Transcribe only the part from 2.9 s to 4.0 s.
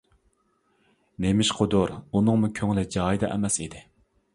جايىدا ئەمەس ئىدى.